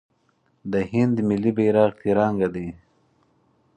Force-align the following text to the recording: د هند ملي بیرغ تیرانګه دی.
د 0.71 0.73
هند 0.91 1.15
ملي 1.29 1.51
بیرغ 1.57 1.91
تیرانګه 2.01 2.49
دی. 2.55 2.67